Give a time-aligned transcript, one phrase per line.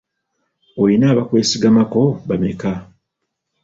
[0.81, 2.71] Oyina abakwesigamako bameka?